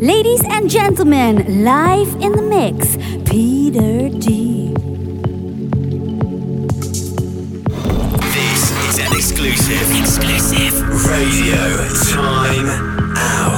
[0.00, 2.96] Ladies and gentlemen, live in the mix,
[3.28, 4.72] Peter D.
[8.30, 13.57] This is an exclusive, exclusive radio time out.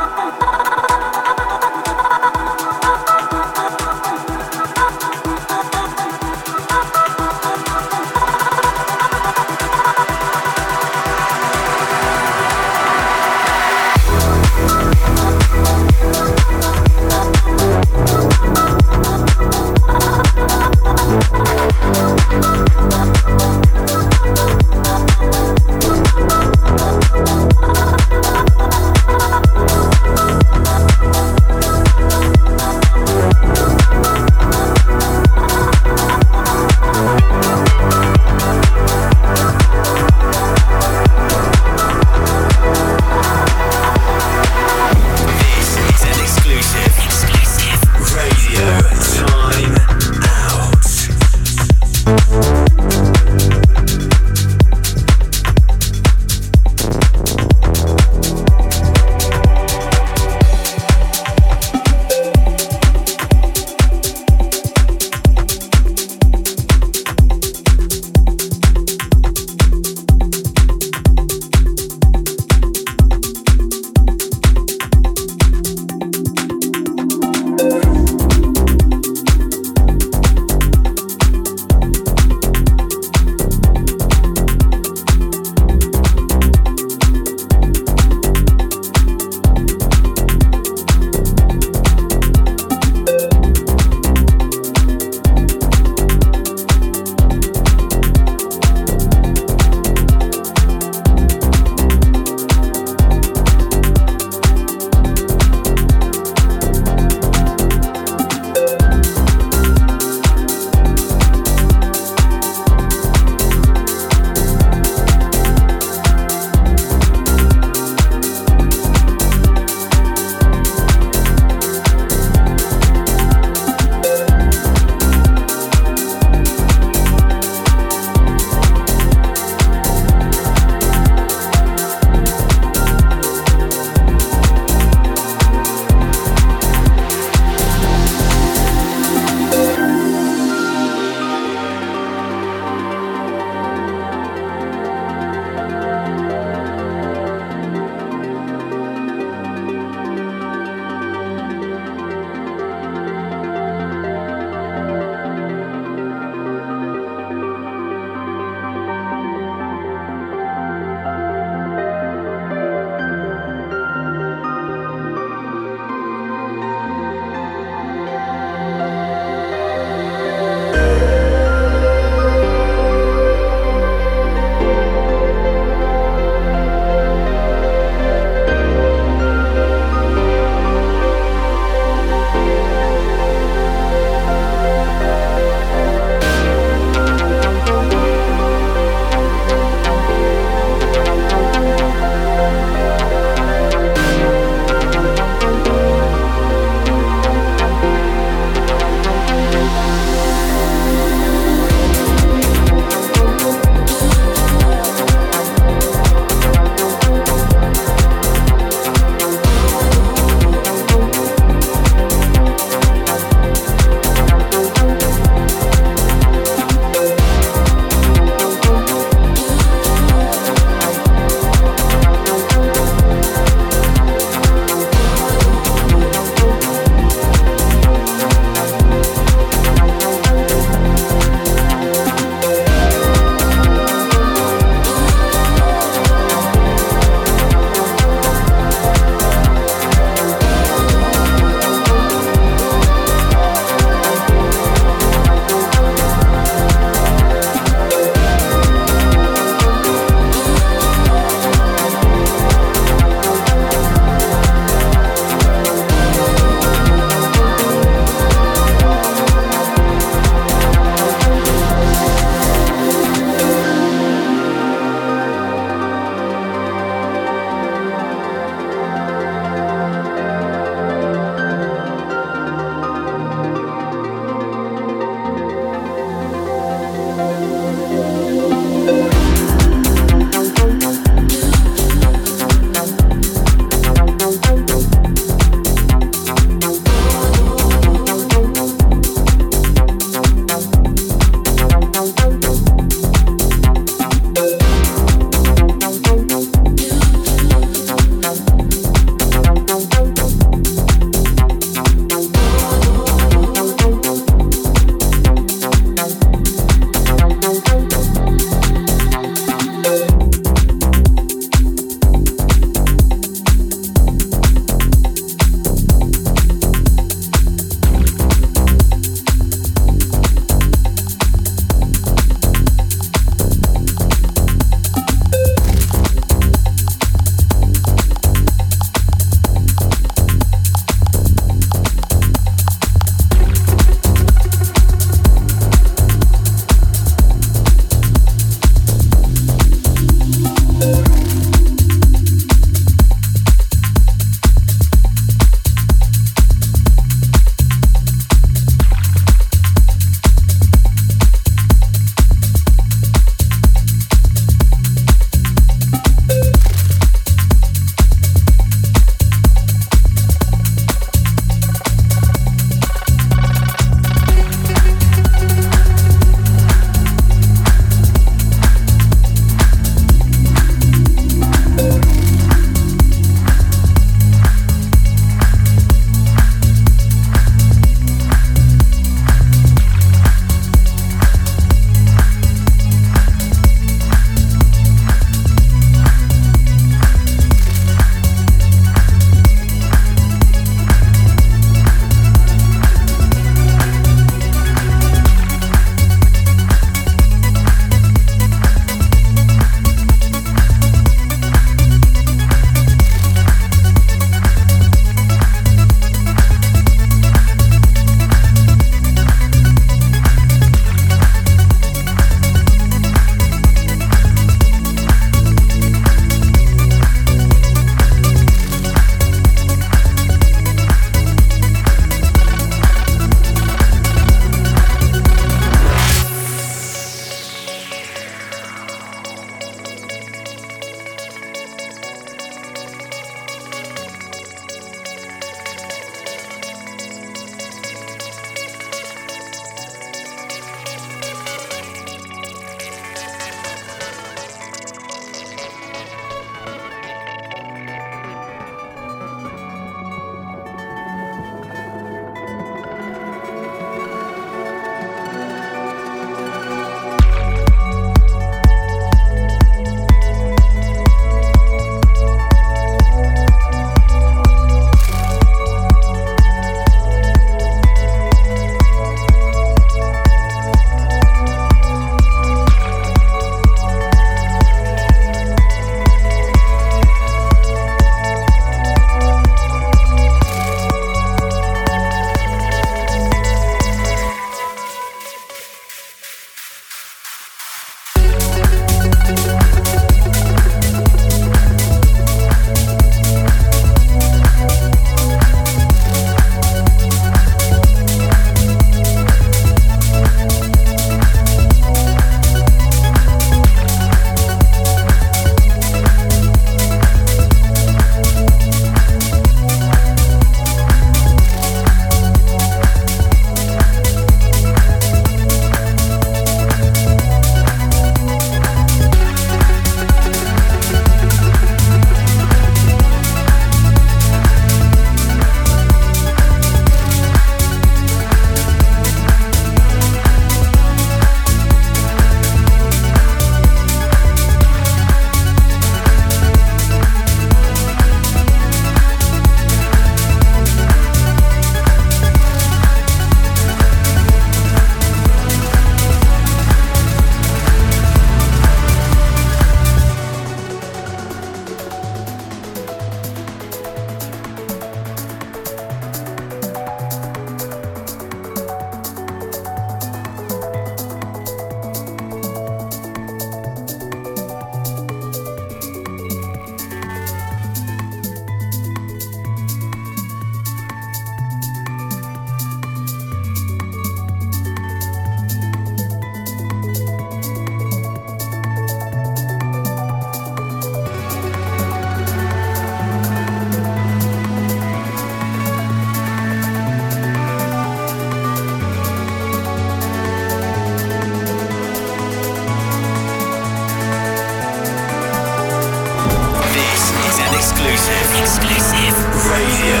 [597.84, 598.40] Exclusive.
[598.40, 599.14] Exclusive.
[599.46, 600.00] Radio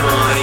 [0.00, 0.37] Time.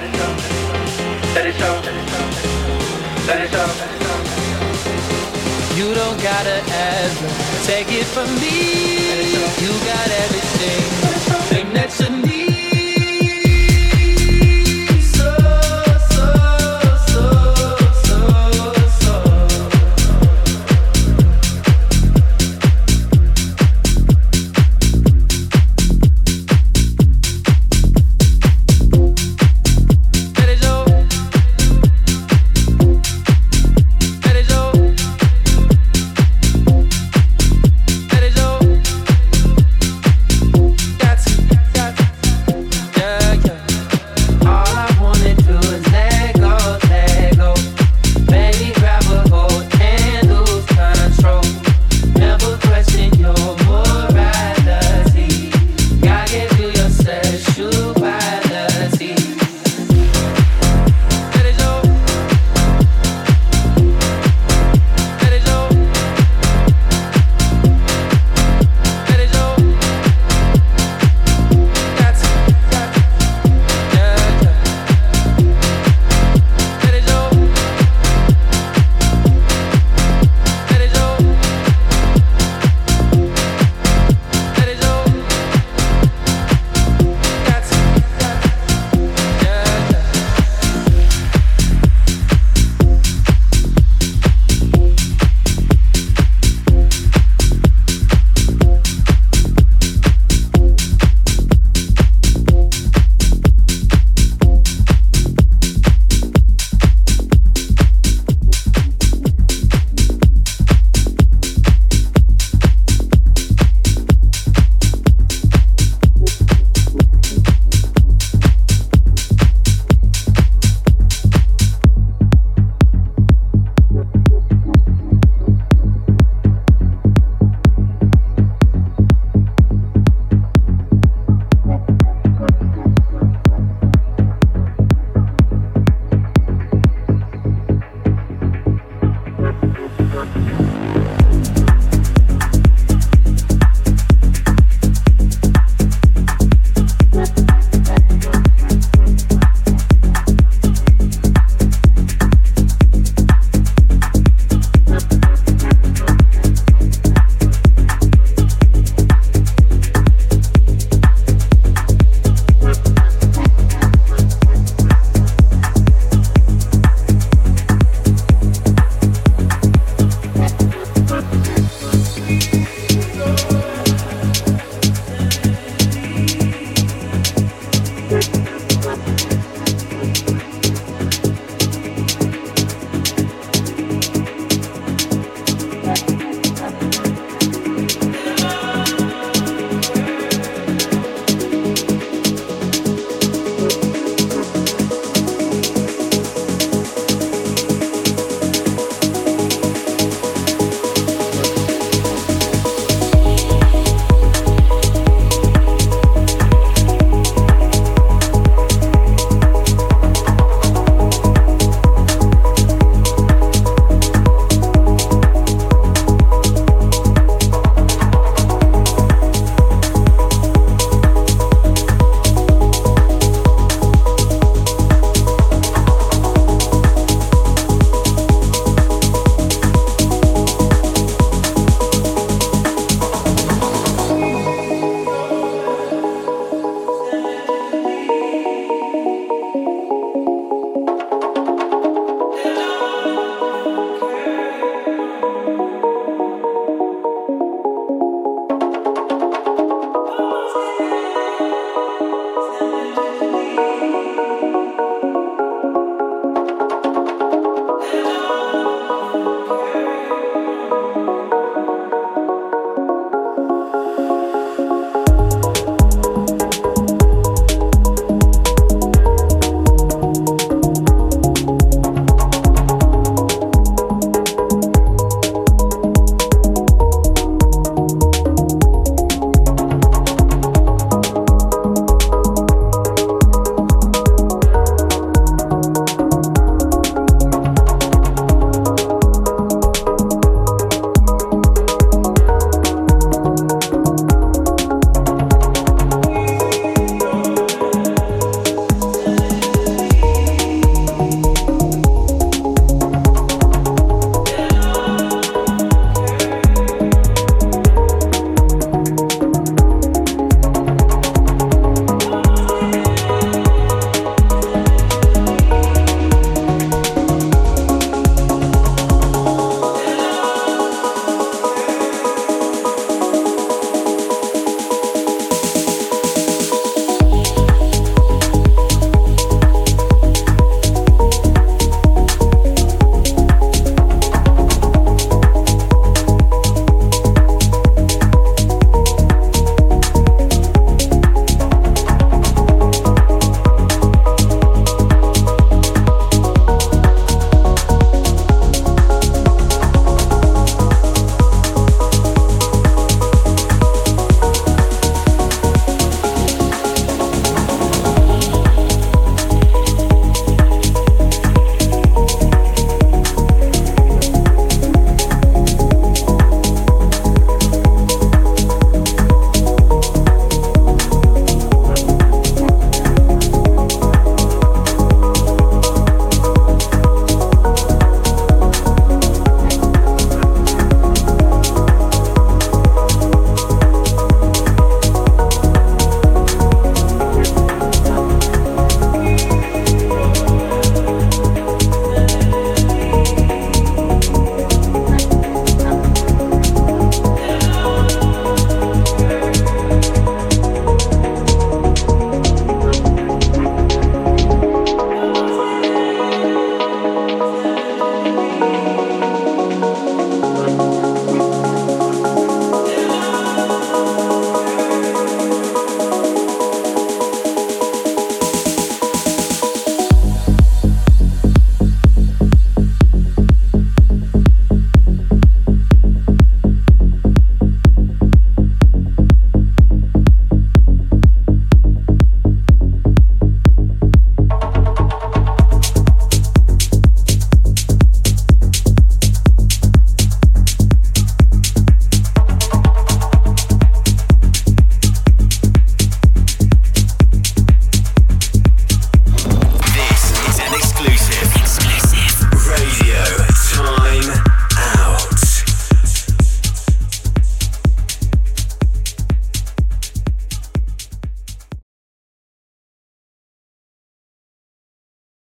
[0.00, 1.74] Let it show.
[3.26, 3.68] Let it show.
[5.76, 7.66] You don't gotta ask.
[7.66, 8.56] Take it from me.
[9.60, 10.82] You got everything.
[11.50, 12.39] Thing that's a need.